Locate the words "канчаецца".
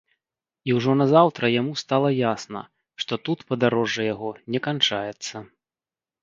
4.71-5.35